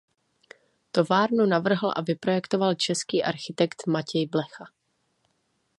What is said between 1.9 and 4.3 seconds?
vyprojektoval český architekt Matěj